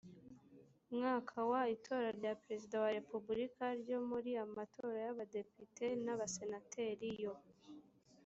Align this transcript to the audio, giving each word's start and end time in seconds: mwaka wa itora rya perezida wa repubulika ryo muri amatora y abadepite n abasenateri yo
mwaka 0.97 1.35
wa 1.51 1.61
itora 1.75 2.07
rya 2.19 2.33
perezida 2.41 2.75
wa 2.83 2.89
repubulika 2.97 3.63
ryo 3.81 3.97
muri 4.09 4.31
amatora 4.45 4.97
y 5.05 5.09
abadepite 5.13 5.85
n 6.03 6.07
abasenateri 6.13 7.09
yo 7.23 7.33